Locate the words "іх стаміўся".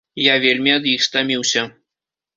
0.93-1.67